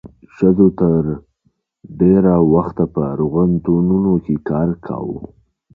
[0.35, 1.01] ښځو تر
[1.99, 5.19] ډېره وخته په روغتونونو کې کار کاوه.